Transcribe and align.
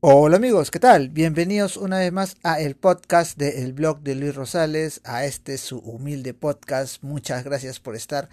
Hola 0.00 0.36
amigos, 0.36 0.70
¿qué 0.70 0.78
tal? 0.78 1.08
Bienvenidos 1.08 1.78
una 1.78 2.00
vez 2.00 2.12
más 2.12 2.36
a 2.42 2.60
el 2.60 2.76
podcast 2.76 3.38
del 3.38 3.72
blog 3.72 4.00
de 4.00 4.14
Luis 4.14 4.34
Rosales, 4.34 5.00
a 5.04 5.24
este 5.24 5.56
su 5.56 5.78
humilde 5.78 6.34
podcast. 6.34 7.02
Muchas 7.02 7.44
gracias 7.44 7.80
por 7.80 7.96
estar 7.96 8.28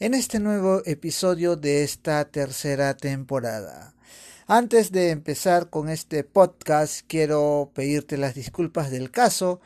en 0.00 0.14
este 0.14 0.40
nuevo 0.40 0.80
episodio 0.86 1.56
de 1.56 1.84
esta 1.84 2.24
tercera 2.24 2.96
temporada. 2.96 3.92
Antes 4.46 4.90
de 4.90 5.10
empezar 5.10 5.68
con 5.68 5.90
este 5.90 6.24
podcast, 6.24 7.02
quiero 7.06 7.70
pedirte 7.74 8.16
las 8.16 8.34
disculpas 8.34 8.90
del 8.90 9.10
caso 9.10 9.60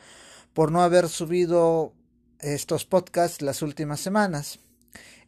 por 0.53 0.69
no 0.73 0.81
haber 0.81 1.07
subido 1.07 1.93
estos 2.41 2.83
podcasts 2.83 3.41
las 3.41 3.61
últimas 3.61 4.01
semanas. 4.01 4.59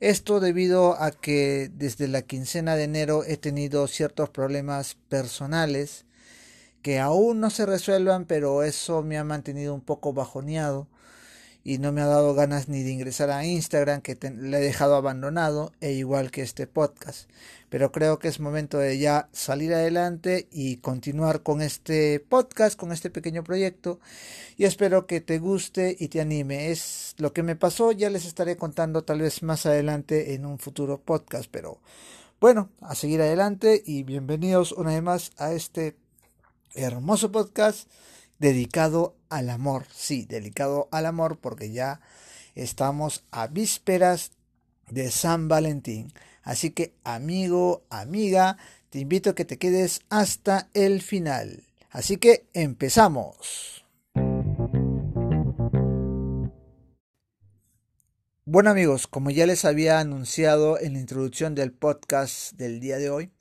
Esto 0.02 0.42
debido 0.42 1.02
a 1.02 1.12
que 1.12 1.72
desde 1.74 2.10
la 2.10 2.24
quincena 2.24 2.76
de 2.76 2.84
enero 2.84 3.24
he 3.26 3.38
tenido 3.38 3.88
ciertos 3.88 4.30
problemas 4.30 4.98
personales 5.08 6.06
que 6.82 7.00
aún 7.00 7.40
no 7.40 7.50
se 7.50 7.66
resuelvan, 7.66 8.26
pero 8.26 8.64
eso 8.64 9.04
me 9.04 9.18
ha 9.18 9.24
mantenido 9.24 9.74
un 9.74 9.82
poco 9.82 10.14
bajoneado 10.14 10.88
y 11.64 11.78
no 11.78 11.92
me 11.92 12.02
ha 12.02 12.06
dado 12.06 12.34
ganas 12.34 12.70
ni 12.70 12.84
de 12.84 12.92
ingresar 12.92 13.30
a 13.30 13.46
Instagram 13.46 14.02
que 14.02 14.18
le 14.32 14.58
he 14.58 14.62
dejado 14.62 14.96
abandonado 14.96 15.74
e 15.82 15.92
igual 15.92 16.32
que 16.32 16.42
este 16.42 16.68
podcast. 16.68 17.30
Pero 17.70 17.92
creo 17.92 18.18
que 18.18 18.30
es 18.30 18.40
momento 18.40 18.80
de 18.80 18.98
ya 18.98 19.30
salir 19.34 19.74
adelante 19.74 20.48
y 20.52 20.78
continuar 20.78 21.44
con 21.44 21.62
este 21.62 22.20
podcast, 22.22 22.80
con 22.80 22.92
este 22.92 23.10
pequeño 23.10 23.44
proyecto 23.44 24.00
y 24.58 24.64
espero 24.64 25.06
que 25.06 25.22
te 25.22 25.38
guste 25.38 25.96
y 26.00 26.08
te 26.08 26.22
anime. 26.22 26.72
Es 26.72 27.14
lo 27.18 27.34
que 27.34 27.44
me 27.44 27.56
pasó, 27.56 27.92
ya 27.92 28.10
les 28.10 28.26
estaré 28.26 28.58
contando 28.58 29.04
tal 29.04 29.22
vez 29.22 29.44
más 29.44 29.66
adelante 29.66 30.34
en 30.34 30.46
un 30.46 30.60
futuro 30.60 31.00
podcast, 31.00 31.50
pero 31.52 31.80
bueno, 32.40 32.70
a 32.80 32.96
seguir 32.96 33.22
adelante 33.22 33.84
y 33.86 34.04
bienvenidos 34.04 34.72
una 34.72 34.92
vez 34.92 35.04
más 35.04 35.32
a 35.38 35.52
este 35.52 35.94
hermoso 36.74 37.32
podcast 37.32 37.90
dedicado 38.40 39.16
al 39.30 39.50
amor. 39.50 39.86
Sí, 39.94 40.26
dedicado 40.26 40.88
al 40.92 41.06
amor 41.06 41.38
porque 41.40 41.72
ya 41.72 42.02
estamos 42.56 43.24
a 43.32 43.48
vísperas 43.48 44.32
de 44.90 45.12
San 45.12 45.48
Valentín. 45.48 46.12
Así 46.44 46.72
que 46.72 46.94
amigo, 47.04 47.84
amiga, 47.90 48.58
te 48.90 49.00
invito 49.00 49.32
a 49.32 49.36
que 49.36 49.46
te 49.46 49.58
quedes 49.58 50.02
hasta 50.10 50.70
el 50.74 51.02
final. 51.02 51.64
Así 51.92 52.18
que 52.18 52.46
empezamos. 52.54 53.86
Bueno 58.52 58.72
amigos, 58.72 59.06
como 59.06 59.30
ya 59.30 59.46
les 59.46 59.64
había 59.64 60.00
anunciado 60.00 60.80
en 60.80 60.94
la 60.94 61.00
introducción 61.00 61.54
del 61.54 61.72
podcast 61.72 62.54
del 62.54 62.80
día 62.80 62.98
de 62.98 63.12
hoy, 63.12 63.32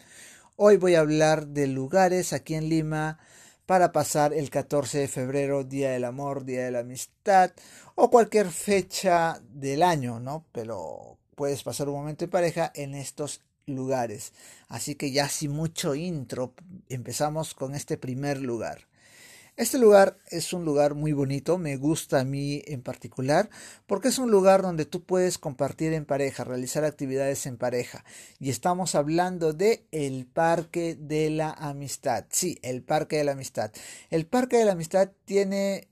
Hoy 0.61 0.77
voy 0.77 0.97
a 0.97 1.01
hablar 1.01 1.47
de 1.47 1.69
lugares 1.69 2.33
aquí 2.33 2.57
en 2.57 2.69
Lima 2.69 3.21
para 3.65 3.93
pasar 3.93 4.35
el 4.35 4.51
14 4.51 4.99
de 4.99 5.07
febrero, 5.07 5.63
Día 5.63 5.93
del 5.93 6.03
Amor, 6.03 6.45
Día 6.45 6.65
de 6.65 6.73
la 6.73 6.81
Amistad 6.81 7.53
o 7.95 8.11
cualquier 8.11 8.51
fecha 8.51 9.41
del 9.51 9.85
año, 9.85 10.19
¿no? 10.19 10.47
Pero 10.51 11.17
puedes 11.37 11.63
pasar 11.63 11.89
un 11.89 11.95
momento 11.95 12.25
de 12.25 12.33
pareja 12.33 12.73
en 12.75 12.97
estos 12.97 13.45
lugares. 13.67 14.33
Así 14.67 14.97
que 14.97 15.13
ya 15.13 15.29
sin 15.29 15.53
mucho 15.53 15.95
intro, 15.95 16.55
empezamos 16.89 17.55
con 17.55 17.77
este 17.77 17.97
primer 17.97 18.43
lugar. 18.43 18.89
Este 19.59 19.77
lugar 19.77 20.17
es 20.31 20.53
un 20.53 20.65
lugar 20.65 20.95
muy 20.95 21.13
bonito, 21.13 21.59
me 21.59 21.77
gusta 21.77 22.21
a 22.21 22.25
mí 22.25 22.63
en 22.67 22.81
particular, 22.81 23.51
porque 23.89 24.07
es 24.07 24.21
un 24.21 24.31
lugar 24.31 24.63
donde 24.63 24.85
tú 24.85 25.03
puedes 25.03 25.37
compartir 25.37 25.93
en 25.95 26.05
pareja, 26.05 26.45
realizar 26.45 26.85
actividades 26.85 27.45
en 27.45 27.57
pareja. 27.57 28.05
Y 28.39 28.51
estamos 28.51 28.95
hablando 28.95 29.53
de 29.55 29.85
el 29.91 30.27
Parque 30.27 30.95
de 30.97 31.31
la 31.31 31.51
Amistad. 31.51 32.27
Sí, 32.31 32.61
el 32.63 32.85
Parque 32.85 33.17
de 33.17 33.25
la 33.25 33.33
Amistad. 33.33 33.73
El 34.11 34.27
Parque 34.27 34.59
de 34.59 34.65
la 34.65 34.73
Amistad 34.73 35.11
tiene 35.25 35.89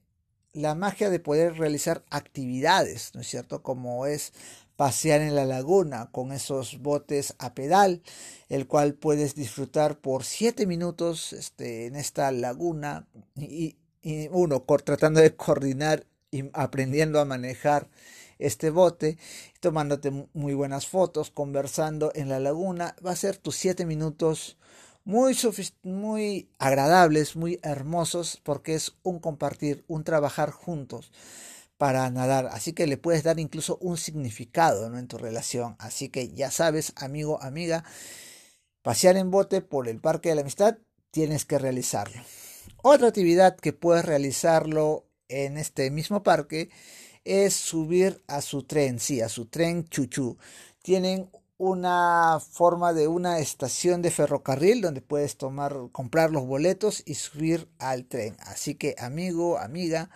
la 0.53 0.77
magia 0.77 1.11
de 1.11 1.19
poder 1.19 1.59
realizar 1.59 2.05
actividades, 2.09 3.17
¿no 3.17 3.22
es 3.22 3.27
cierto? 3.27 3.65
Como 3.65 4.06
es 4.06 4.32
pasear 4.76 5.22
en 5.22 5.34
la 5.34 5.44
laguna 5.44 6.10
con 6.12 6.32
esos 6.32 6.81
botes 6.81 7.34
a 7.38 7.54
pedal, 7.54 8.03
el 8.48 8.66
cual 8.66 8.94
puedes 8.94 9.34
disfrutar 9.34 9.98
por 9.98 10.25
siete 10.25 10.66
minutos 10.66 11.32
este, 11.32 11.87
en 11.87 11.97
esta 11.97 12.31
laguna 12.31 13.06
y, 13.37 13.76
uno 14.31 14.64
tratando 14.84 15.20
de 15.20 15.34
coordinar 15.34 16.06
y 16.31 16.44
aprendiendo 16.53 17.19
a 17.19 17.25
manejar 17.25 17.88
este 18.38 18.70
bote, 18.70 19.19
tomándote 19.59 20.12
muy 20.32 20.54
buenas 20.54 20.87
fotos, 20.87 21.32
conversando 21.32 22.12
en 22.14 22.28
la 22.28 22.38
laguna, 22.38 22.94
va 23.04 23.10
a 23.10 23.16
ser 23.16 23.37
tus 23.37 23.56
siete 23.56 23.84
minutos 23.84 24.58
muy, 25.04 25.37
muy 25.82 26.48
agradables, 26.58 27.34
muy 27.34 27.58
hermosos, 27.64 28.41
porque 28.44 28.75
es 28.75 28.94
un 29.03 29.19
compartir, 29.19 29.84
un 29.88 30.04
trabajar 30.04 30.50
juntos 30.50 31.10
para 31.78 32.09
nadar. 32.10 32.47
Así 32.47 32.72
que 32.72 32.87
le 32.87 32.97
puedes 32.97 33.22
dar 33.22 33.38
incluso 33.38 33.78
un 33.81 33.97
significado 33.97 34.88
¿no? 34.91 34.98
en 34.98 35.09
tu 35.09 35.19
relación. 35.19 35.76
Así 35.78 36.09
que 36.09 36.28
ya 36.28 36.50
sabes, 36.50 36.92
amigo, 36.97 37.42
amiga, 37.42 37.84
pasear 38.82 39.16
en 39.16 39.31
bote 39.31 39.60
por 39.60 39.88
el 39.88 40.00
Parque 40.00 40.31
de 40.31 40.37
la 40.37 40.41
Amistad, 40.42 40.78
tienes 41.10 41.44
que 41.44 41.59
realizarlo. 41.59 42.20
Otra 42.82 43.09
actividad 43.09 43.56
que 43.56 43.72
puedes 43.72 44.04
realizarlo 44.04 45.06
en 45.28 45.56
este 45.59 45.91
mismo 45.91 46.22
parque 46.22 46.70
es 47.25 47.54
subir 47.54 48.22
a 48.28 48.41
su 48.41 48.62
tren, 48.62 49.00
sí, 49.00 49.20
a 49.20 49.28
su 49.28 49.47
tren 49.47 49.88
chuchu. 49.88 50.38
Tienen 50.82 51.28
una 51.58 52.38
forma 52.38 52.93
de 52.93 53.08
una 53.08 53.38
estación 53.38 54.03
de 54.03 54.10
ferrocarril 54.10 54.82
donde 54.82 55.00
puedes 55.00 55.37
tomar, 55.37 55.75
comprar 55.91 56.31
los 56.31 56.47
boletos 56.47 57.03
y 57.06 57.14
subir 57.14 57.69
al 57.78 58.04
tren. 58.04 58.37
Así 58.41 58.75
que 58.75 58.94
amigo, 58.98 59.58
amiga, 59.58 60.10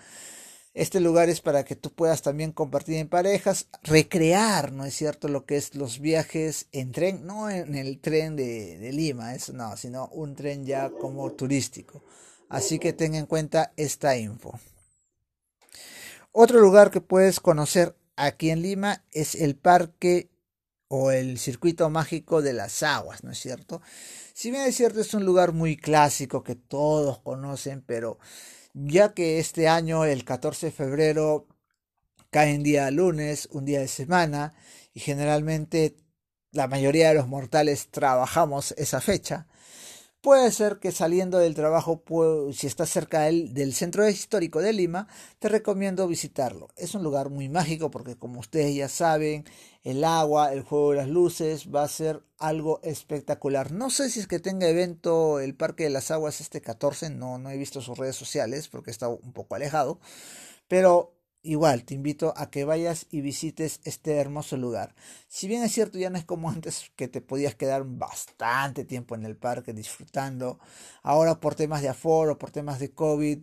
este 0.73 1.01
lugar 1.01 1.29
es 1.29 1.41
para 1.41 1.65
que 1.65 1.77
tú 1.77 1.93
puedas 1.93 2.23
también 2.23 2.53
compartir 2.53 2.97
en 2.97 3.09
parejas, 3.09 3.67
recrear, 3.83 4.73
¿no 4.73 4.85
es 4.85 4.95
cierto?, 4.95 5.29
lo 5.29 5.45
que 5.45 5.57
es 5.57 5.75
los 5.75 5.99
viajes 5.99 6.67
en 6.73 6.93
tren, 6.93 7.27
no 7.27 7.51
en 7.51 7.75
el 7.75 8.01
tren 8.01 8.37
de, 8.37 8.79
de 8.79 8.93
Lima, 8.93 9.35
eso 9.35 9.53
no, 9.53 9.77
sino 9.77 10.07
un 10.09 10.37
tren 10.37 10.65
ya 10.65 10.91
como 10.91 11.33
turístico. 11.33 12.03
Así 12.49 12.79
que 12.79 12.93
ten 12.93 13.15
en 13.15 13.27
cuenta 13.27 13.73
esta 13.77 14.17
info. 14.17 14.59
Otro 16.33 16.61
lugar 16.61 16.91
que 16.91 17.01
puedes 17.01 17.41
conocer 17.41 17.97
aquí 18.17 18.51
en 18.51 18.63
Lima 18.63 19.05
es 19.11 19.35
el 19.35 19.57
parque 19.57 20.31
o 20.87 21.11
el 21.13 21.39
circuito 21.39 21.89
mágico 21.91 22.43
de 22.43 22.53
las 22.53 22.83
aguas, 22.83 23.23
¿no 23.23 23.33
es 23.33 23.39
cierto? 23.39 23.81
Si 24.35 24.51
bien 24.51 24.63
es 24.63 24.77
cierto, 24.77 25.01
es 25.01 25.15
un 25.15 25.25
lugar 25.25 25.53
muy 25.53 25.77
clásico 25.77 26.43
que 26.43 26.57
todos 26.57 27.21
conocen, 27.21 27.83
pero 27.83 28.19
ya 28.75 29.15
que 29.15 29.39
este 29.39 29.69
año, 29.69 30.05
el 30.05 30.25
14 30.25 30.67
de 30.67 30.73
febrero, 30.73 31.47
cae 32.31 32.55
en 32.55 32.63
día 32.63 32.91
lunes, 32.91 33.49
un 33.53 33.65
día 33.65 33.81
de 33.81 33.89
semana, 33.89 34.55
y 34.95 35.01
generalmente 35.01 35.97
la 36.53 36.69
mayoría 36.69 37.09
de 37.09 37.15
los 37.15 37.29
mortales 37.29 37.89
trabajamos 37.91 38.73
esa 38.73 39.01
fecha, 39.01 39.47
Puede 40.21 40.53
ser 40.53 40.81
que 40.81 40.93
saliendo 40.93 41.39
del 41.39 41.55
trabajo, 41.55 42.03
si 42.53 42.67
estás 42.67 42.91
cerca 42.91 43.23
del, 43.23 43.55
del, 43.55 43.73
centro 43.73 44.07
histórico 44.07 44.61
de 44.61 44.75
Lima, 44.75 45.09
te 45.39 45.49
recomiendo 45.49 46.07
visitarlo. 46.07 46.69
Es 46.77 46.95
un 46.95 47.03
lugar 47.03 47.31
muy 47.31 47.49
mágico 47.49 47.91
porque 47.91 48.17
como 48.17 48.41
ustedes 48.41 48.75
ya 48.75 48.89
saben, 48.91 49.47
el 49.83 50.05
agua, 50.05 50.53
el 50.53 50.61
juego 50.63 50.91
de 50.91 50.99
las 50.99 51.09
luces 51.09 51.75
va 51.75 51.85
a 51.85 51.89
ser 51.89 52.23
algo 52.39 52.81
espectacular. 52.83 53.73
No 53.73 53.89
sé 53.89 54.11
si 54.11 54.21
es 54.21 54.27
que 54.27 54.41
tenga 54.41 54.69
evento 54.69 55.41
el 55.41 55.55
Parque 55.55 55.85
de 55.85 55.91
las 55.91 56.11
Aguas 56.11 56.43
este 56.43 56.61
14, 56.61 57.09
no, 57.09 57.39
no 57.39 57.49
he 57.49 57.57
visto 57.57 57.81
sus 57.81 57.97
redes 57.97 58.17
sociales 58.17 58.69
porque 58.69 58.91
está 58.91 59.09
un 59.09 59.33
poco 59.33 59.55
alejado, 59.55 60.01
pero 60.69 61.15
Igual, 61.43 61.85
te 61.85 61.95
invito 61.95 62.35
a 62.37 62.51
que 62.51 62.65
vayas 62.65 63.07
y 63.11 63.23
visites 63.23 63.81
este 63.85 64.17
hermoso 64.17 64.59
lugar. 64.59 64.95
Si 65.27 65.49
bien 65.49 65.63
es 65.63 65.73
cierto, 65.73 65.99
ya 65.99 66.11
no 66.11 66.19
es 66.19 66.25
como 66.27 66.51
antes 66.51 66.93
que 66.97 67.09
te 67.09 67.23
podías 67.23 67.55
quedar 67.55 67.85
bastante 67.87 68.85
tiempo 68.85 69.15
en 69.15 69.25
el 69.25 69.37
parque 69.37 69.73
disfrutando. 69.73 70.59
Ahora 71.03 71.41
por 71.41 71.55
temas 71.55 71.81
de 71.81 71.89
aforo, 71.89 72.39
por 72.39 72.51
temas 72.51 72.79
de 72.79 72.91
COVID, 72.93 73.39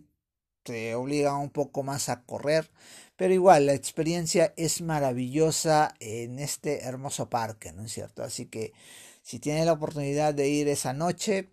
te 0.62 0.94
obligan 0.94 1.36
un 1.36 1.50
poco 1.50 1.82
más 1.82 2.08
a 2.08 2.22
correr. 2.24 2.70
Pero 3.16 3.34
igual, 3.34 3.66
la 3.66 3.74
experiencia 3.74 4.54
es 4.56 4.80
maravillosa 4.80 5.94
en 5.98 6.38
este 6.38 6.84
hermoso 6.84 7.28
parque, 7.28 7.72
¿no 7.72 7.82
es 7.84 7.92
cierto? 7.92 8.22
Así 8.22 8.46
que 8.46 8.72
si 9.22 9.40
tienes 9.40 9.66
la 9.66 9.72
oportunidad 9.72 10.34
de 10.34 10.48
ir 10.48 10.68
esa 10.68 10.92
noche, 10.92 11.50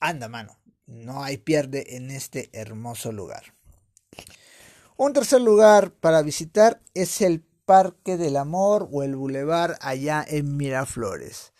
anda 0.00 0.28
mano. 0.28 0.58
No 0.86 1.22
hay 1.22 1.36
pierde 1.38 1.96
en 1.96 2.10
este 2.10 2.50
hermoso 2.52 3.12
lugar. 3.12 3.54
Un 5.02 5.14
tercer 5.14 5.40
lugar 5.40 5.92
para 5.94 6.20
visitar 6.20 6.82
es 6.92 7.22
el 7.22 7.40
Parque 7.64 8.18
del 8.18 8.36
Amor 8.36 8.86
o 8.92 9.02
el 9.02 9.16
Boulevard 9.16 9.78
allá 9.80 10.22
en 10.28 10.58
Miraflores. 10.58 11.54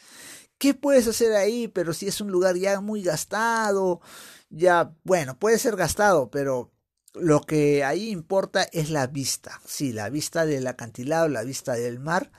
¿Qué 0.59 0.75
puedes 0.75 1.09
hacer 1.09 1.33
ahí? 1.33 1.67
Pero 1.67 1.95
si 1.95 2.07
es 2.07 2.21
un 2.21 2.31
lugar 2.31 2.57
ya 2.57 2.83
muy 2.83 3.03
gastado, 3.03 4.03
ya, 4.51 4.95
bueno, 5.05 5.39
puede 5.39 5.59
ser 5.59 5.77
gastado, 5.77 6.31
pero 6.31 6.71
lo 7.15 7.41
que 7.41 7.83
ahí 7.83 8.11
importa 8.11 8.65
es 8.73 8.91
la 8.91 9.07
vista. 9.07 9.59
Sí, 9.65 9.95
la 9.95 10.11
vista 10.11 10.45
del 10.45 10.67
acantilado, 10.67 11.27
la 11.29 11.43
vista 11.43 11.73
del 11.73 11.99
mar. 11.99 12.31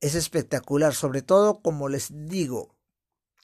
Es 0.00 0.14
espectacular, 0.14 0.94
sobre 0.94 1.20
todo, 1.20 1.60
como 1.60 1.90
les 1.90 2.08
digo, 2.10 2.74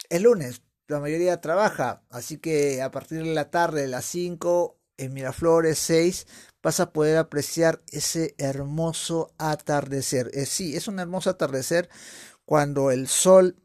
el 0.08 0.22
lunes 0.22 0.62
la 0.88 0.98
mayoría 0.98 1.42
trabaja, 1.42 2.02
así 2.08 2.38
que 2.38 2.80
a 2.80 2.90
partir 2.90 3.22
de 3.22 3.34
la 3.34 3.50
tarde, 3.50 3.82
de 3.82 3.88
las 3.88 4.06
5, 4.06 4.79
en 5.00 5.14
Miraflores 5.14 5.78
6, 5.78 6.26
vas 6.62 6.78
a 6.80 6.92
poder 6.92 7.16
apreciar 7.16 7.82
ese 7.90 8.34
hermoso 8.38 9.32
atardecer. 9.38 10.30
Eh, 10.34 10.46
sí, 10.46 10.76
es 10.76 10.88
un 10.88 10.98
hermoso 10.98 11.30
atardecer 11.30 11.88
cuando 12.44 12.90
el 12.90 13.08
sol 13.08 13.56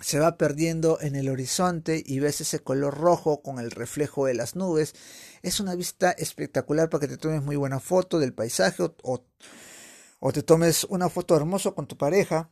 se 0.00 0.18
va 0.18 0.36
perdiendo 0.36 1.00
en 1.00 1.16
el 1.16 1.28
horizonte 1.28 2.02
y 2.04 2.18
ves 2.18 2.40
ese 2.40 2.60
color 2.60 2.98
rojo 2.98 3.42
con 3.42 3.58
el 3.58 3.70
reflejo 3.70 4.26
de 4.26 4.34
las 4.34 4.56
nubes. 4.56 4.94
Es 5.42 5.60
una 5.60 5.74
vista 5.74 6.10
espectacular 6.10 6.90
para 6.90 7.02
que 7.02 7.08
te 7.08 7.16
tomes 7.16 7.42
muy 7.42 7.56
buena 7.56 7.80
foto 7.80 8.18
del 8.18 8.34
paisaje 8.34 8.82
o, 9.02 9.24
te 10.32 10.42
tomes 10.42 10.84
una 10.84 11.08
foto 11.08 11.36
hermosa 11.36 11.70
con 11.70 11.86
tu 11.86 11.96
pareja. 11.96 12.50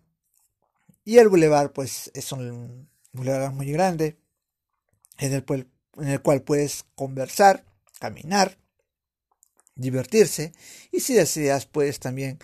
Y 1.04 1.18
el 1.18 1.28
bulevar, 1.28 1.72
pues 1.72 2.10
es 2.14 2.32
un 2.32 2.88
bulevar 3.12 3.52
muy 3.52 3.70
grande 3.72 4.18
en 5.18 5.32
el 5.32 6.22
cual 6.22 6.42
puedes 6.42 6.84
conversar, 6.94 7.64
caminar, 8.04 8.58
divertirse 9.76 10.52
y 10.92 11.00
si 11.00 11.14
deseas 11.14 11.64
puedes 11.64 12.00
también 12.00 12.38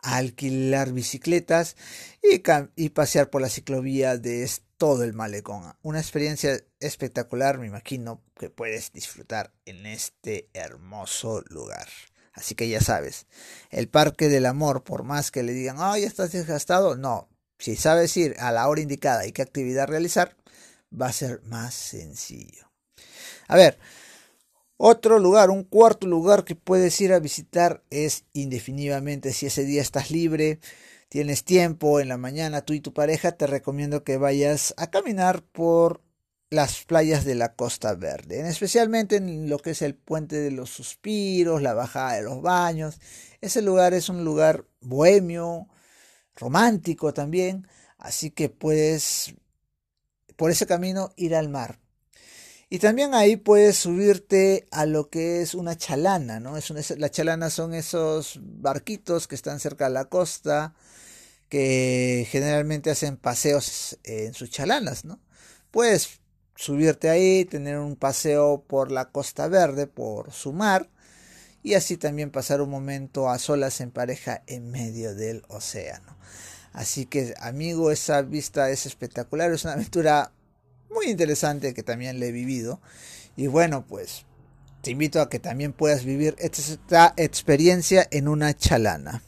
alquilar 0.00 0.92
bicicletas 0.92 1.74
y, 2.22 2.42
y 2.76 2.90
pasear 2.90 3.30
por 3.30 3.40
la 3.40 3.48
ciclovía 3.48 4.18
de 4.18 4.46
todo 4.76 5.04
el 5.04 5.14
malecón. 5.14 5.72
Una 5.80 6.00
experiencia 6.00 6.62
espectacular, 6.80 7.56
me 7.56 7.66
imagino, 7.66 8.22
que 8.38 8.50
puedes 8.50 8.92
disfrutar 8.92 9.54
en 9.64 9.86
este 9.86 10.50
hermoso 10.52 11.40
lugar. 11.48 11.88
Así 12.34 12.54
que 12.54 12.68
ya 12.68 12.82
sabes, 12.82 13.24
el 13.70 13.88
Parque 13.88 14.28
del 14.28 14.44
Amor, 14.44 14.84
por 14.84 15.02
más 15.02 15.30
que 15.30 15.42
le 15.42 15.54
digan, 15.54 15.76
ay, 15.78 16.02
ya 16.02 16.08
estás 16.08 16.32
desgastado, 16.32 16.94
no, 16.94 17.30
si 17.58 17.74
sabes 17.74 18.14
ir 18.18 18.36
a 18.38 18.52
la 18.52 18.68
hora 18.68 18.82
indicada 18.82 19.26
y 19.26 19.32
qué 19.32 19.40
actividad 19.40 19.88
realizar, 19.88 20.36
va 20.92 21.06
a 21.06 21.12
ser 21.14 21.40
más 21.44 21.72
sencillo. 21.72 22.70
A 23.48 23.56
ver, 23.56 23.78
otro 24.76 25.18
lugar, 25.18 25.50
un 25.50 25.64
cuarto 25.64 26.06
lugar 26.06 26.44
que 26.44 26.54
puedes 26.54 27.00
ir 27.00 27.12
a 27.12 27.18
visitar 27.18 27.82
es 27.90 28.24
indefinitivamente 28.32 29.32
si 29.32 29.46
ese 29.46 29.64
día 29.64 29.82
estás 29.82 30.10
libre, 30.10 30.60
tienes 31.08 31.44
tiempo 31.44 32.00
en 32.00 32.08
la 32.08 32.18
mañana 32.18 32.62
tú 32.62 32.74
y 32.74 32.80
tu 32.80 32.92
pareja, 32.92 33.32
te 33.32 33.46
recomiendo 33.46 34.04
que 34.04 34.18
vayas 34.18 34.74
a 34.76 34.90
caminar 34.90 35.42
por 35.42 36.02
las 36.50 36.84
playas 36.84 37.24
de 37.24 37.34
la 37.34 37.54
Costa 37.54 37.94
Verde, 37.94 38.48
especialmente 38.48 39.16
en 39.16 39.48
lo 39.48 39.58
que 39.58 39.70
es 39.70 39.82
el 39.82 39.94
puente 39.94 40.36
de 40.36 40.50
los 40.50 40.70
suspiros, 40.70 41.62
la 41.62 41.74
bajada 41.74 42.14
de 42.14 42.22
los 42.22 42.42
baños. 42.42 43.00
Ese 43.40 43.62
lugar 43.62 43.94
es 43.94 44.08
un 44.08 44.24
lugar 44.24 44.66
bohemio, 44.80 45.68
romántico 46.34 47.12
también, 47.12 47.66
así 47.98 48.30
que 48.30 48.48
puedes 48.48 49.34
por 50.36 50.50
ese 50.50 50.66
camino 50.66 51.10
ir 51.16 51.34
al 51.34 51.48
mar. 51.48 51.80
Y 52.68 52.80
también 52.80 53.14
ahí 53.14 53.36
puedes 53.36 53.76
subirte 53.76 54.66
a 54.72 54.86
lo 54.86 55.08
que 55.08 55.40
es 55.40 55.54
una 55.54 55.76
chalana, 55.76 56.40
¿no? 56.40 56.56
Es 56.56 56.70
una, 56.70 56.80
la 56.96 57.10
chalana 57.10 57.48
son 57.48 57.74
esos 57.74 58.40
barquitos 58.42 59.28
que 59.28 59.36
están 59.36 59.60
cerca 59.60 59.84
de 59.84 59.94
la 59.94 60.06
costa, 60.06 60.74
que 61.48 62.26
generalmente 62.28 62.90
hacen 62.90 63.18
paseos 63.18 63.98
en 64.02 64.34
sus 64.34 64.50
chalanas, 64.50 65.04
¿no? 65.04 65.20
Puedes 65.70 66.20
subirte 66.56 67.08
ahí, 67.08 67.44
tener 67.44 67.78
un 67.78 67.94
paseo 67.94 68.64
por 68.66 68.90
la 68.90 69.10
Costa 69.10 69.46
Verde, 69.46 69.86
por 69.86 70.32
su 70.32 70.52
mar, 70.52 70.90
y 71.62 71.74
así 71.74 71.96
también 71.96 72.30
pasar 72.30 72.60
un 72.60 72.70
momento 72.70 73.28
a 73.28 73.38
solas 73.38 73.80
en 73.80 73.92
pareja 73.92 74.42
en 74.48 74.70
medio 74.72 75.14
del 75.14 75.44
océano. 75.48 76.16
Así 76.72 77.06
que, 77.06 77.34
amigo, 77.38 77.92
esa 77.92 78.22
vista 78.22 78.70
es 78.70 78.86
espectacular, 78.86 79.52
es 79.52 79.64
una 79.64 79.74
aventura 79.74 80.32
muy 80.96 81.06
interesante 81.10 81.74
que 81.74 81.82
también 81.82 82.18
le 82.18 82.28
he 82.28 82.32
vivido. 82.32 82.80
Y 83.36 83.46
bueno, 83.48 83.84
pues 83.86 84.24
te 84.80 84.90
invito 84.90 85.20
a 85.20 85.28
que 85.28 85.38
también 85.38 85.72
puedas 85.72 86.04
vivir 86.04 86.34
esta 86.38 87.12
experiencia 87.16 88.08
en 88.10 88.28
una 88.28 88.56
chalana. 88.56 89.22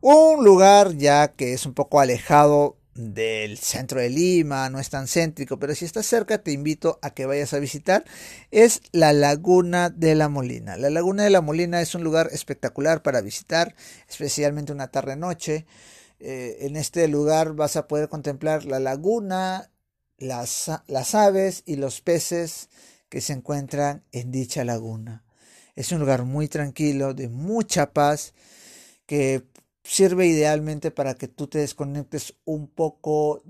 Un 0.00 0.42
lugar 0.42 0.96
ya 0.96 1.28
que 1.28 1.52
es 1.52 1.66
un 1.66 1.74
poco 1.74 2.00
alejado 2.00 2.78
del 2.94 3.58
centro 3.58 4.00
de 4.00 4.08
Lima, 4.08 4.70
no 4.70 4.78
es 4.78 4.88
tan 4.88 5.06
céntrico, 5.06 5.58
pero 5.58 5.74
si 5.74 5.84
estás 5.84 6.06
cerca 6.06 6.38
te 6.38 6.52
invito 6.52 6.98
a 7.02 7.10
que 7.10 7.26
vayas 7.26 7.52
a 7.52 7.58
visitar, 7.58 8.04
es 8.50 8.80
la 8.92 9.12
Laguna 9.12 9.90
de 9.90 10.14
la 10.14 10.28
Molina. 10.28 10.76
La 10.76 10.88
Laguna 10.88 11.24
de 11.24 11.30
la 11.30 11.42
Molina 11.42 11.82
es 11.82 11.94
un 11.94 12.02
lugar 12.02 12.30
espectacular 12.32 13.02
para 13.02 13.20
visitar, 13.20 13.74
especialmente 14.08 14.72
una 14.72 14.88
tarde-noche. 14.88 15.66
Eh, 16.22 16.66
en 16.66 16.76
este 16.76 17.08
lugar 17.08 17.54
vas 17.54 17.76
a 17.76 17.88
poder 17.88 18.10
contemplar 18.10 18.66
la 18.66 18.78
laguna, 18.78 19.69
las, 20.20 20.70
las 20.86 21.14
aves 21.16 21.64
y 21.66 21.76
los 21.76 22.00
peces 22.00 22.68
que 23.08 23.20
se 23.20 23.32
encuentran 23.32 24.04
en 24.12 24.30
dicha 24.30 24.64
laguna. 24.64 25.24
Es 25.74 25.90
un 25.90 25.98
lugar 25.98 26.24
muy 26.24 26.46
tranquilo, 26.46 27.14
de 27.14 27.28
mucha 27.28 27.92
paz, 27.92 28.34
que 29.06 29.42
sirve 29.82 30.26
idealmente 30.26 30.92
para 30.92 31.14
que 31.14 31.26
tú 31.26 31.48
te 31.48 31.58
desconectes 31.58 32.34
un 32.44 32.68
poco, 32.68 33.42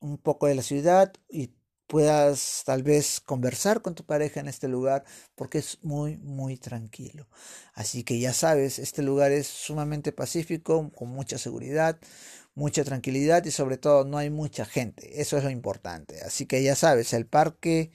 un 0.00 0.18
poco 0.18 0.48
de 0.48 0.56
la 0.56 0.62
ciudad 0.62 1.12
y 1.28 1.50
puedas 1.86 2.62
tal 2.64 2.82
vez 2.82 3.20
conversar 3.20 3.82
con 3.82 3.94
tu 3.94 4.04
pareja 4.04 4.40
en 4.40 4.48
este 4.48 4.68
lugar 4.68 5.04
porque 5.34 5.58
es 5.58 5.78
muy 5.82 6.16
muy 6.18 6.56
tranquilo. 6.56 7.28
Así 7.74 8.04
que 8.04 8.18
ya 8.18 8.32
sabes, 8.32 8.78
este 8.78 9.02
lugar 9.02 9.32
es 9.32 9.46
sumamente 9.46 10.12
pacífico, 10.12 10.90
con 10.94 11.08
mucha 11.10 11.38
seguridad, 11.38 11.98
mucha 12.54 12.84
tranquilidad 12.84 13.44
y 13.44 13.50
sobre 13.50 13.78
todo 13.78 14.04
no 14.04 14.18
hay 14.18 14.30
mucha 14.30 14.64
gente. 14.64 15.20
Eso 15.20 15.36
es 15.38 15.44
lo 15.44 15.50
importante. 15.50 16.22
Así 16.22 16.46
que 16.46 16.62
ya 16.62 16.74
sabes, 16.76 17.12
el 17.12 17.26
parque 17.26 17.92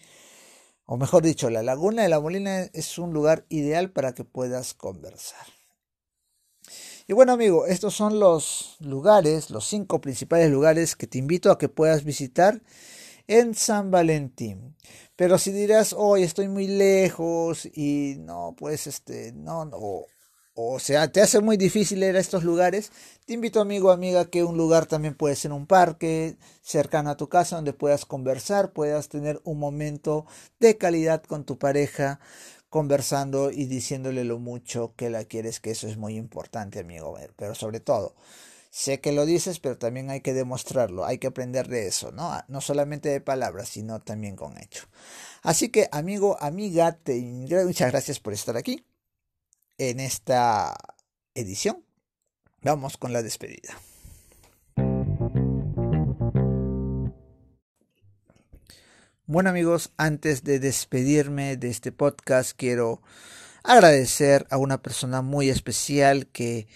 o 0.91 0.97
mejor 0.97 1.21
dicho, 1.21 1.51
la 1.51 1.61
laguna 1.61 2.01
de 2.01 2.09
la 2.09 2.19
Molina 2.19 2.61
es 2.73 2.97
un 2.97 3.13
lugar 3.13 3.45
ideal 3.49 3.91
para 3.91 4.15
que 4.15 4.23
puedas 4.23 4.73
conversar. 4.73 5.45
Y 7.07 7.13
bueno 7.13 7.33
amigo, 7.33 7.67
estos 7.67 7.93
son 7.93 8.19
los 8.19 8.75
lugares, 8.79 9.51
los 9.51 9.67
cinco 9.67 10.01
principales 10.01 10.49
lugares 10.49 10.95
que 10.95 11.05
te 11.05 11.19
invito 11.19 11.51
a 11.51 11.59
que 11.59 11.69
puedas 11.69 12.03
visitar 12.03 12.63
en 13.29 13.53
San 13.53 13.91
Valentín. 13.91 14.75
Pero 15.15 15.37
si 15.37 15.51
dirás, 15.51 15.93
hoy 15.95 16.23
estoy 16.23 16.47
muy 16.47 16.67
lejos 16.67 17.65
y 17.65 18.15
no, 18.19 18.55
pues 18.57 18.87
este, 18.87 19.31
no, 19.33 19.65
no, 19.65 19.77
o 20.55 20.79
sea, 20.79 21.11
te 21.11 21.21
hace 21.21 21.39
muy 21.39 21.55
difícil 21.55 22.03
ir 22.03 22.15
a 22.15 22.19
estos 22.19 22.43
lugares, 22.43 22.91
te 23.25 23.33
invito 23.33 23.61
amigo, 23.61 23.91
amiga, 23.91 24.25
que 24.25 24.43
un 24.43 24.57
lugar 24.57 24.87
también 24.87 25.13
puede 25.13 25.35
ser 25.35 25.51
un 25.51 25.67
parque 25.67 26.37
cercano 26.61 27.11
a 27.11 27.17
tu 27.17 27.29
casa 27.29 27.57
donde 27.57 27.73
puedas 27.73 28.05
conversar, 28.05 28.73
puedas 28.73 29.09
tener 29.09 29.39
un 29.43 29.59
momento 29.59 30.25
de 30.59 30.77
calidad 30.77 31.21
con 31.23 31.45
tu 31.45 31.59
pareja, 31.59 32.19
conversando 32.69 33.51
y 33.51 33.65
diciéndole 33.65 34.23
lo 34.23 34.39
mucho 34.39 34.93
que 34.95 35.09
la 35.09 35.23
quieres, 35.23 35.59
que 35.59 35.71
eso 35.71 35.87
es 35.87 35.97
muy 35.97 36.15
importante, 36.17 36.79
amigo. 36.79 37.15
Pero 37.35 37.55
sobre 37.55 37.79
todo, 37.79 38.15
sé 38.69 38.99
que 38.99 39.11
lo 39.11 39.25
dices, 39.25 39.59
pero 39.59 39.77
también 39.77 40.09
hay 40.09 40.21
que 40.21 40.33
demostrarlo, 40.33 41.05
hay 41.05 41.17
que 41.17 41.27
aprender 41.27 41.67
de 41.67 41.87
eso, 41.87 42.11
¿no? 42.11 42.31
No 42.47 42.61
solamente 42.61 43.09
de 43.09 43.21
palabras, 43.21 43.69
sino 43.69 43.99
también 44.01 44.35
con 44.35 44.57
hecho. 44.57 44.87
Así 45.41 45.69
que, 45.69 45.89
amigo, 45.91 46.37
amiga, 46.41 46.93
te 46.93 47.19
muchas 47.19 47.91
gracias 47.91 48.19
por 48.19 48.33
estar 48.33 48.57
aquí 48.57 48.85
en 49.77 49.99
esta 49.99 50.75
edición. 51.33 51.83
Vamos 52.61 52.97
con 52.97 53.13
la 53.13 53.23
despedida. 53.23 53.79
Bueno 59.25 59.51
amigos, 59.51 59.91
antes 59.95 60.43
de 60.43 60.59
despedirme 60.59 61.55
de 61.55 61.69
este 61.69 61.91
podcast 61.91 62.53
quiero 62.57 63.03
agradecer 63.63 64.47
a 64.49 64.57
una 64.57 64.81
persona 64.81 65.21
muy 65.21 65.49
especial 65.49 66.25
que 66.25 66.67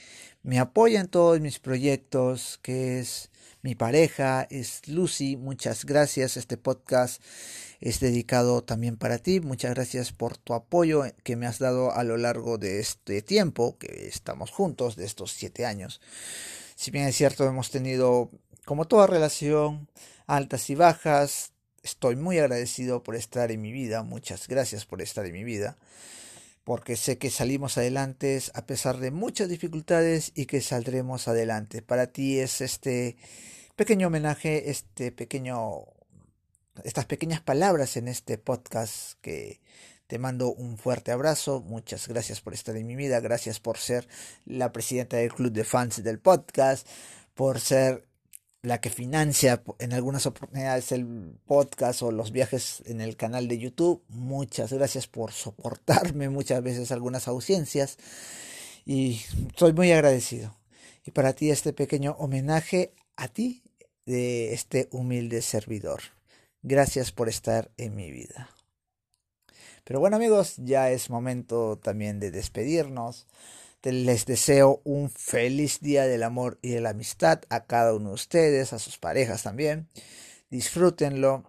me 0.44 0.60
apoya 0.60 1.00
en 1.00 1.08
todos 1.08 1.40
mis 1.40 1.60
proyectos, 1.60 2.60
que 2.62 3.00
es 3.00 3.32
mi 3.62 3.76
pareja, 3.76 4.46
es 4.50 4.88
Lucy. 4.88 5.38
Muchas 5.38 5.86
gracias. 5.86 6.38
Este 6.38 6.58
podcast 6.58 7.22
es 7.80 8.00
dedicado 8.00 8.64
también 8.64 8.98
para 8.98 9.18
ti. 9.18 9.40
Muchas 9.40 9.74
gracias 9.74 10.12
por 10.12 10.38
tu 10.38 10.54
apoyo 10.54 11.04
que 11.24 11.36
me 11.36 11.48
has 11.48 11.60
dado 11.60 11.94
a 11.94 12.04
lo 12.04 12.18
largo 12.18 12.58
de 12.58 12.80
este 12.80 13.22
tiempo 13.22 13.78
que 13.78 14.08
estamos 14.08 14.52
juntos, 14.52 14.96
de 14.96 15.06
estos 15.06 15.32
siete 15.32 15.66
años. 15.66 16.02
Si 16.76 16.92
bien 16.92 17.08
es 17.08 17.16
cierto, 17.16 17.48
hemos 17.48 17.72
tenido, 17.72 18.30
como 18.66 18.86
toda 18.86 19.08
relación, 19.08 19.88
altas 20.28 20.70
y 20.70 20.76
bajas, 20.76 21.54
Estoy 21.84 22.16
muy 22.16 22.40
agradecido 22.40 23.04
por 23.04 23.14
estar 23.18 23.52
en 23.52 23.62
mi 23.62 23.74
vida, 23.74 24.04
muchas 24.04 24.48
gracias 24.48 24.86
por 24.86 25.02
estar 25.02 25.26
en 25.26 25.34
mi 25.34 25.44
vida, 25.44 25.78
porque 26.63 26.96
sé 26.96 27.17
que 27.17 27.29
salimos 27.29 27.77
adelante 27.77 28.41
a 28.53 28.65
pesar 28.65 28.98
de 29.00 29.12
muchas 29.12 29.50
dificultades 29.50 30.32
y 30.36 30.46
que 30.46 30.62
saldremos 30.62 31.27
adelante. 31.27 31.82
Para 31.82 32.08
ti 32.08 32.39
es 32.39 32.62
este 32.62 33.17
pequeño 33.75 34.08
homenaje, 34.08 34.70
este 34.70 35.12
pequeño 35.12 35.86
estas 36.84 37.05
pequeñas 37.05 37.41
palabras 37.41 37.98
en 37.98 38.08
este 38.08 38.38
podcast 38.38 39.20
que 39.22 39.62
te 40.08 40.17
mando 40.17 40.51
un 40.53 40.77
fuerte 40.77 41.12
abrazo, 41.12 41.62
muchas 41.62 42.08
gracias 42.08 42.41
por 42.41 42.53
estar 42.53 42.75
en 42.75 42.88
mi 42.88 42.96
vida, 42.96 43.20
gracias 43.20 43.60
por 43.60 43.77
ser 43.77 44.08
la 44.46 44.72
presidenta 44.72 45.17
del 45.17 45.34
club 45.34 45.51
de 45.51 45.63
fans 45.63 46.03
del 46.03 46.20
podcast, 46.20 46.88
por 47.36 47.60
ser 47.60 48.05
la 48.63 48.79
que 48.79 48.89
financia 48.89 49.62
en 49.79 49.91
algunas 49.91 50.25
oportunidades 50.25 50.93
el 50.93 51.05
podcast 51.46 52.01
o 52.01 52.12
los 52.12 52.32
viajes 52.32 52.82
en 52.86 53.01
el 53.01 53.17
canal 53.17 53.50
de 53.50 53.60
YouTube. 53.60 54.01
Muchas 54.08 54.72
gracias 54.72 55.05
por 55.05 55.34
soportarme 55.34 56.29
muchas 56.29 56.63
veces 56.63 56.91
algunas 56.91 57.27
ausencias 57.27 57.98
y 58.86 59.22
estoy 59.50 59.74
muy 59.74 59.91
agradecido. 59.91 60.55
Y 61.05 61.12
para 61.12 61.34
ti 61.34 61.51
este 61.51 61.74
pequeño 61.74 62.15
homenaje 62.17 62.93
a 63.17 63.27
ti 63.27 63.63
de 64.05 64.53
este 64.53 64.88
humilde 64.91 65.41
servidor. 65.41 66.01
Gracias 66.62 67.12
por 67.12 67.27
estar 67.27 67.70
en 67.75 67.96
mi 67.96 68.12
vida. 68.12 68.50
Pero 69.84 70.00
bueno 70.00 70.15
amigos, 70.15 70.55
ya 70.58 70.89
es 70.89 71.10
momento 71.10 71.77
también 71.84 72.22
de 72.22 72.32
despedirnos. 72.32 73.27
Les 73.84 74.25
deseo 74.25 74.82
un 74.86 75.10
feliz 75.10 75.82
día 75.82 76.08
del 76.08 76.24
amor 76.24 76.58
y 76.62 76.70
de 76.70 76.80
la 76.80 76.92
amistad 76.92 77.42
a 77.50 77.66
cada 77.66 77.94
uno 77.94 78.10
de 78.10 78.16
ustedes, 78.16 78.72
a 78.72 78.80
sus 78.80 78.98
parejas 78.98 79.44
también. 79.44 79.90
Disfrútenlo. 80.50 81.44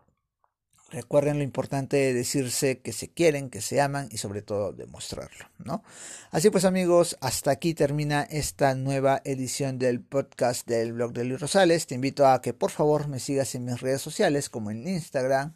Recuerden 0.91 1.38
lo 1.38 1.45
importante 1.45 1.97
de 1.97 2.12
decirse 2.12 2.81
que 2.81 2.93
se 2.93 3.09
quieren, 3.09 3.50
que 3.50 3.61
se 3.61 3.81
aman 3.81 4.09
y 4.11 4.19
sobre 4.19 4.43
todo 4.43 4.73
demostrarlo, 4.73 5.49
¿no? 5.59 5.83
Así 6.31 6.50
pues 6.50 6.64
amigos, 6.64 7.17
hasta 7.21 7.53
aquí 7.53 7.73
termina 7.73 8.23
esta 8.23 8.75
nueva 8.75 9.21
edición 9.25 9.79
del 9.79 10.00
podcast 10.00 10.67
del 10.69 10.93
blog 10.93 11.12
de 11.12 11.25
Luis 11.25 11.41
Rosales. 11.41 11.87
Te 11.87 11.95
invito 11.95 12.26
a 12.26 12.41
que 12.43 12.53
por 12.53 12.71
favor 12.71 13.09
me 13.09 13.21
sigas 13.21 13.55
en 13.55 13.64
mis 13.64 13.81
redes 13.81 14.03
sociales 14.03 14.49
como 14.50 14.71
en 14.71 14.87
Instagram, 14.87 15.53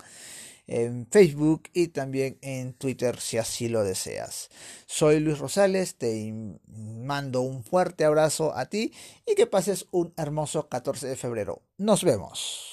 en 0.69 1.09
Facebook 1.11 1.65
y 1.73 1.89
también 1.89 2.39
en 2.43 2.75
Twitter 2.75 3.19
si 3.19 3.39
así 3.39 3.69
lo 3.69 3.83
deseas. 3.83 4.51
Soy 4.87 5.19
Luis 5.19 5.39
Rosales, 5.39 5.97
te 5.97 6.33
mando 6.69 7.41
un 7.41 7.65
fuerte 7.65 8.05
abrazo 8.05 8.57
a 8.57 8.67
ti 8.67 8.93
y 9.27 9.35
que 9.35 9.47
pases 9.47 9.87
un 9.91 10.13
hermoso 10.17 10.69
14 10.69 11.09
de 11.09 11.17
febrero. 11.17 11.63
Nos 11.79 12.05
vemos. 12.05 12.68